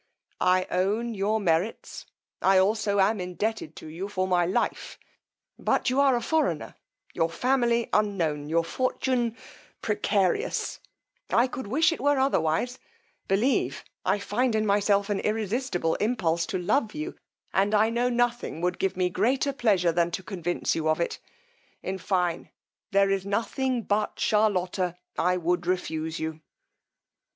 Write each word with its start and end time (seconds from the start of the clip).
I 0.47 0.65
own 0.71 1.13
your 1.13 1.39
merits: 1.39 2.07
I 2.41 2.57
also 2.57 2.99
am 2.99 3.21
indebted 3.21 3.75
to 3.75 3.87
you 3.87 4.07
for 4.07 4.27
my 4.27 4.47
life: 4.47 4.97
but 5.59 5.91
you 5.91 5.99
are 5.99 6.15
a 6.15 6.23
foreigner, 6.23 6.73
your 7.13 7.29
family 7.29 7.87
unknown, 7.93 8.49
your 8.49 8.63
fortune 8.63 9.37
precarious: 9.79 10.79
I 11.29 11.45
could 11.45 11.67
wish 11.67 11.91
it 11.91 12.01
were 12.01 12.17
otherwise; 12.17 12.79
believe, 13.27 13.83
I 14.03 14.17
find 14.17 14.55
in 14.55 14.65
myself 14.65 15.07
an 15.11 15.19
irresistable 15.19 15.93
impulse 15.97 16.47
to 16.47 16.57
love 16.57 16.95
you, 16.95 17.15
and 17.53 17.75
I 17.75 17.91
know 17.91 18.09
nothing 18.09 18.59
would 18.61 18.79
give 18.79 18.97
me 18.97 19.11
greater 19.11 19.53
pleasure 19.53 19.91
than 19.91 20.09
to 20.13 20.23
convince 20.23 20.73
you 20.73 20.89
of 20.89 20.99
it. 20.99 21.19
In 21.83 21.99
fine, 21.99 22.49
there 22.89 23.11
is 23.11 23.23
nothing 23.23 23.83
but 23.83 24.19
Charlotta 24.19 24.97
I 25.19 25.37
would 25.37 25.67
refuse 25.67 26.19
you. 26.19 26.41